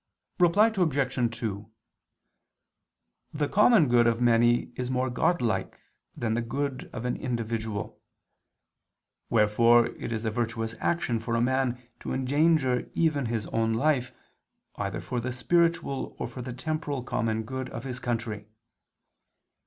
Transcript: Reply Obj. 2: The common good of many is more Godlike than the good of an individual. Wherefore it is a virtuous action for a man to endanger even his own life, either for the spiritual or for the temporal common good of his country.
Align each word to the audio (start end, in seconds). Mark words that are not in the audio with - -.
Reply 0.39 0.73
Obj. 0.75 1.37
2: 1.39 1.71
The 3.35 3.47
common 3.47 3.87
good 3.87 4.07
of 4.07 4.19
many 4.19 4.71
is 4.75 4.89
more 4.89 5.11
Godlike 5.11 5.79
than 6.17 6.33
the 6.33 6.41
good 6.41 6.89
of 6.91 7.05
an 7.05 7.15
individual. 7.17 8.01
Wherefore 9.29 9.85
it 9.97 10.11
is 10.11 10.25
a 10.25 10.31
virtuous 10.31 10.73
action 10.79 11.19
for 11.19 11.35
a 11.35 11.39
man 11.41 11.79
to 11.99 12.13
endanger 12.13 12.89
even 12.95 13.27
his 13.27 13.45
own 13.49 13.73
life, 13.73 14.11
either 14.75 15.01
for 15.01 15.19
the 15.21 15.31
spiritual 15.31 16.15
or 16.17 16.27
for 16.27 16.41
the 16.41 16.51
temporal 16.53 17.03
common 17.03 17.43
good 17.43 17.69
of 17.69 17.83
his 17.83 17.99
country. 17.99 18.47